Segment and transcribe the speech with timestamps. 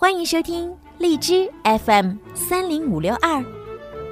[0.00, 3.44] 欢迎收听荔枝 FM 三零五六二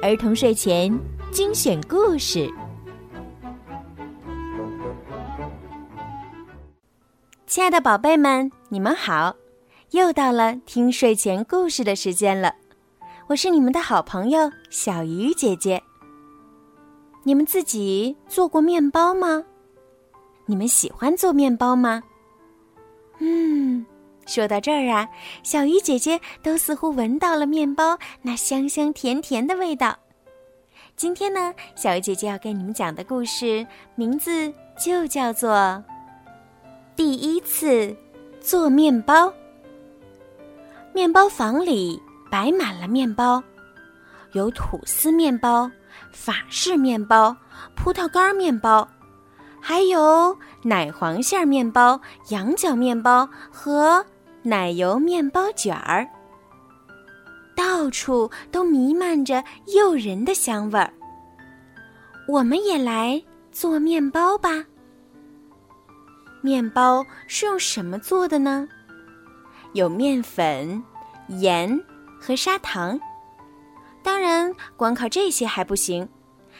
[0.00, 0.96] 儿童睡前
[1.32, 2.48] 精选故事。
[7.48, 9.34] 亲爱的宝贝们，你们好！
[9.90, 12.54] 又到了听睡前故事的时间了，
[13.26, 15.82] 我是你们的好朋友小鱼姐姐。
[17.24, 19.42] 你们自己做过面包吗？
[20.46, 22.04] 你们喜欢做面包吗？
[23.18, 23.84] 嗯。
[24.32, 25.06] 说到这儿啊，
[25.42, 29.98] 小鱼姐姐都似乎闻到了面包那香香甜甜的味道。
[30.96, 35.50] 今天呢，小鱼姐姐要给你们讲的故事名字就叫做
[36.96, 37.94] 《第一次
[38.40, 39.26] 做面包》。
[40.94, 43.42] 面包房里摆满了面包，
[44.32, 45.70] 有吐司面包、
[46.10, 47.36] 法式面包、
[47.76, 48.88] 葡萄干面包，
[49.60, 54.02] 还有奶黄馅面包、羊角面包和。
[54.42, 56.08] 奶油面包卷儿，
[57.54, 59.42] 到处都弥漫着
[59.74, 60.92] 诱人的香味儿。
[62.26, 64.64] 我们也来做面包吧。
[66.40, 68.68] 面包是用什么做的呢？
[69.74, 70.82] 有面粉、
[71.28, 71.80] 盐
[72.20, 72.98] 和砂糖。
[74.02, 76.08] 当然，光靠这些还不行，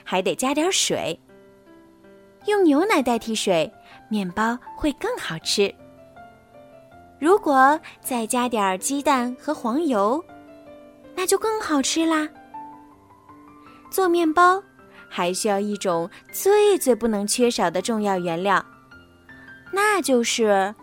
[0.04, 1.18] 还得加点水。
[2.46, 3.72] 用牛奶代替水，
[4.08, 5.74] 面包会更好吃。
[7.22, 10.20] 如果再加点鸡蛋和黄油，
[11.14, 12.28] 那就更好吃啦。
[13.92, 14.60] 做面包
[15.08, 18.60] 还需要一种最最不能缺少的重要原料，
[19.72, 20.74] 那就是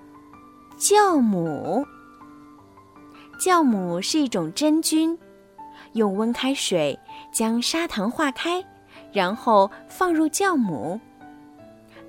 [0.80, 1.86] 酵母。
[3.38, 5.20] 酵母是一种真菌，
[5.92, 6.98] 用温开水
[7.34, 8.64] 将砂糖化开，
[9.12, 10.98] 然后放入酵母，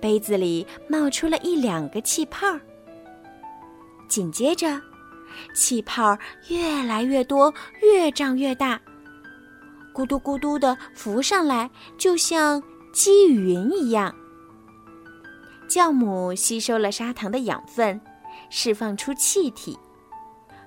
[0.00, 2.46] 杯子里冒出了一两个气泡。
[4.10, 4.78] 紧接着，
[5.54, 8.78] 气泡越来越多，越胀越大，
[9.94, 12.60] 咕嘟咕嘟的浮上来，就像
[12.92, 14.12] 积云一样。
[15.68, 18.00] 酵母吸收了砂糖的养分，
[18.50, 19.78] 释放出气体，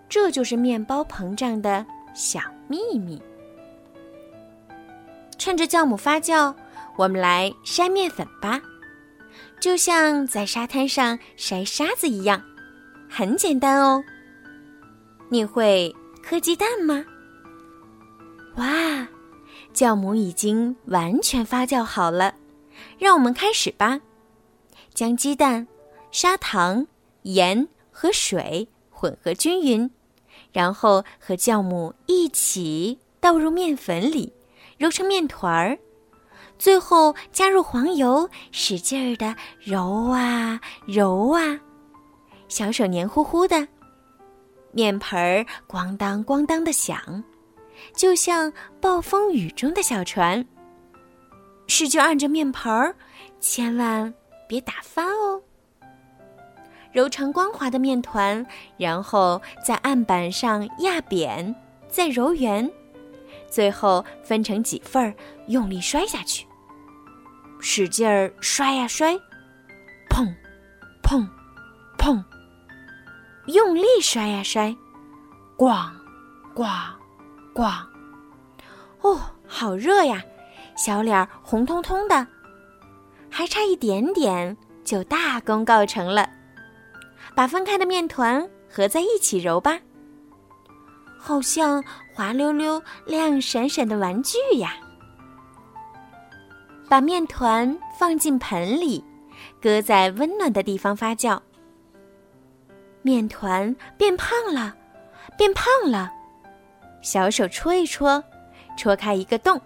[0.08, 2.40] 这就是面包膨胀的小
[2.70, 3.22] 秘密。
[5.38, 6.56] 趁着酵母发酵，
[6.96, 8.62] 我们来筛面粉吧，
[9.59, 12.42] 就像在沙滩上筛沙子一样。
[13.16, 14.03] 很简单哦。
[15.29, 17.06] 你会磕鸡蛋吗？
[18.56, 19.07] 哇，
[19.72, 22.34] 酵母已经完全发酵好了，
[22.97, 24.00] 让我们开始吧。
[24.96, 25.68] 将鸡蛋、
[26.09, 26.88] 砂糖、
[27.22, 29.88] 盐和水混合均匀，
[30.52, 34.34] 然后和酵母一起倒入面粉里，
[34.79, 35.78] 揉成面团儿。
[36.57, 41.59] 最后加入黄油，使劲儿的揉啊揉啊。
[42.53, 43.68] 小手黏糊糊的，
[44.74, 47.24] 面盆儿咣当咣当的响，
[47.96, 50.46] 就像暴风雨中的小船。
[51.66, 52.96] 使劲按着面盆儿，
[53.40, 54.14] 千万
[54.47, 55.41] 别打翻哦。
[56.91, 58.46] 揉成光滑的面团，
[58.78, 61.56] 然后在案板上压扁，
[61.90, 62.72] 再揉圆，
[63.50, 65.12] 最后分成几份儿，
[65.47, 66.46] 用力摔下去。
[67.59, 69.16] 使劲儿摔呀摔，
[70.08, 70.31] 砰，
[71.02, 71.28] 砰。
[73.48, 74.76] 用力摔呀摔，
[75.58, 75.90] 咣，
[76.56, 76.66] 咣，
[77.54, 77.72] 咣！
[79.02, 80.24] 哦，好热呀，
[80.78, 82.26] 小脸红彤彤的，
[83.30, 84.56] 还差一点点
[84.86, 86.30] 就大功告成了。
[87.36, 89.78] 把分开的面团合在一起揉吧，
[91.18, 91.84] 好像
[92.14, 94.76] 滑溜溜、亮闪闪的玩具呀。
[96.88, 99.03] 把面团放进盆里，
[99.62, 101.42] 搁在温暖的地方发酵。
[103.03, 104.74] 面团变胖了，
[105.38, 106.09] 变胖了，
[107.02, 108.24] 小手戳一戳，
[108.78, 109.59] 戳开一个洞。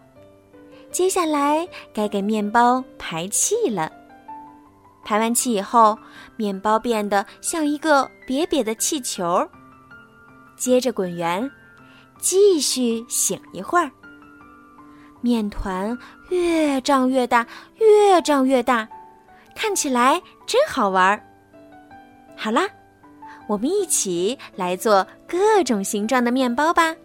[0.92, 3.92] 接下来该给面包排气了。
[5.04, 5.96] 排完气以后，
[6.36, 9.48] 面包变得像一个瘪瘪的气球。
[10.56, 11.50] 接着滚圆，
[12.18, 13.92] 继续醒一会儿。
[15.22, 15.96] 面团
[16.30, 17.46] 越胀越大，
[17.76, 18.88] 越胀越大，
[19.56, 21.24] 看起来真好玩儿。
[22.36, 22.68] 好啦。
[23.48, 26.96] 我们一起来做各种形状的面包吧！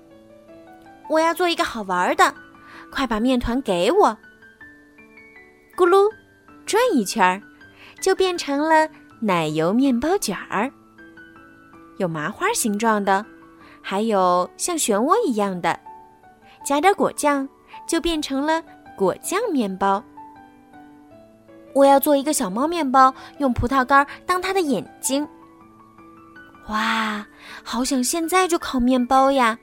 [1.09, 2.35] 我要做一个好玩的，
[2.91, 4.17] 快把面团给我！
[5.77, 6.11] 咕噜，
[6.67, 7.41] 转一圈儿，
[8.01, 8.89] 就变成了
[9.21, 10.71] 奶油面包卷儿。
[11.99, 13.25] 有麻花形状的，
[13.81, 15.79] 还有像漩涡一样的。
[16.65, 17.49] 加点果酱，
[17.87, 18.63] 就变成了
[18.97, 20.03] 果酱面包。
[21.75, 25.27] 我要做一个小猫面包，用葡萄干当它的眼睛。
[26.69, 27.27] 哇，
[27.63, 29.59] 好想现在就烤面包呀！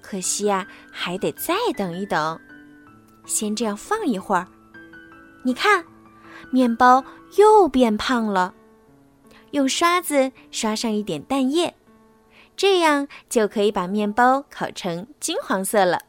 [0.00, 2.40] 可惜啊，还得再等一等。
[3.26, 4.46] 先这样放一会儿。
[5.42, 5.84] 你看，
[6.50, 7.04] 面包
[7.36, 8.54] 又变胖了。
[9.50, 11.74] 用刷子刷上一点蛋液，
[12.56, 16.02] 这样就可以把面包烤成金黄色了。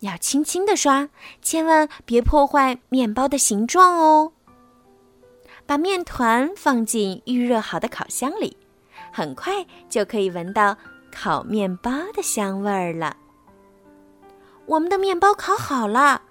[0.00, 1.10] 要轻轻地刷，
[1.42, 4.32] 千万别破坏面包的形状哦。
[5.66, 8.56] 把面团放进预热好的烤箱里，
[9.12, 10.76] 很快就可以闻到
[11.12, 13.16] 烤面包的香味儿了。
[14.66, 16.22] 我们的面包烤好了，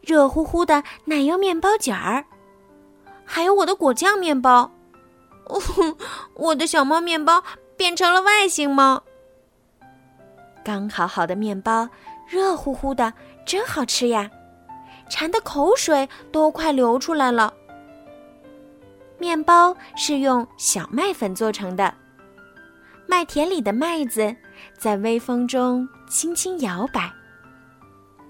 [0.00, 2.24] 热乎乎的奶油面包卷儿，
[3.24, 4.70] 还有我的果酱面包。
[5.46, 5.60] 哦
[6.34, 7.42] 我的小猫面包
[7.76, 9.02] 变成了外星猫。
[10.64, 11.88] 刚烤好的面包，
[12.26, 13.12] 热乎乎的，
[13.44, 14.30] 真好吃呀，
[15.08, 17.52] 馋的口水都快流出来了。
[19.24, 21.94] 面包是用小麦粉做成的，
[23.06, 24.36] 麦田里的麦子
[24.76, 27.10] 在微风中轻轻摇摆，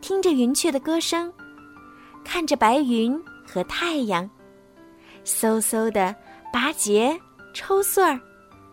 [0.00, 1.32] 听着云雀的歌声，
[2.24, 4.30] 看着白云和太阳，
[5.24, 6.14] 嗖嗖的。
[6.52, 7.20] 拔节、
[7.52, 8.20] 抽穗儿，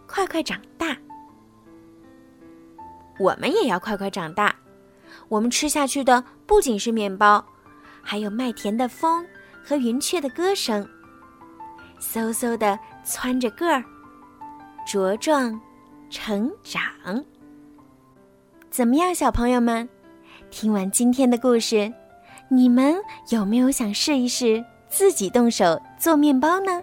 [0.06, 0.96] 快快长大。
[3.18, 4.56] 我们也要快快长大。
[5.30, 7.44] 我们吃下去的不仅是面包，
[8.04, 9.26] 还有麦田的风
[9.64, 10.88] 和云雀的歌声，
[12.02, 13.84] 嗖嗖的蹿着个儿，
[14.88, 15.58] 茁壮
[16.10, 16.84] 成长。
[18.72, 19.88] 怎么样，小朋友们？
[20.50, 21.94] 听完今天的故事，
[22.50, 22.96] 你们
[23.30, 26.82] 有没有想试一试自己动手做面包呢？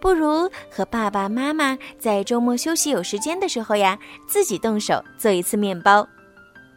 [0.00, 3.98] 不如和爸爸妈妈在周末休息有时间的时候呀，
[4.28, 6.06] 自己动手做一次面包，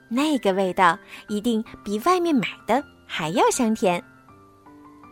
[0.07, 4.01] 那个味道一定比外面买的还要香甜。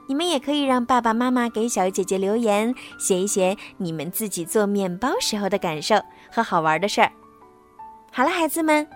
[0.09, 5.95] 你们也可以让爸爸妈妈给小鱼姐姐留言，写一写你们自己做面包时候的感受
[6.31, 7.11] 和好玩的事儿。
[8.11, 8.87] 好了，孩子们，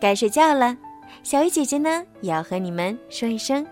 [0.00, 0.76] 该睡觉了，
[1.24, 3.66] 小鱼姐姐呢也要和你们说一声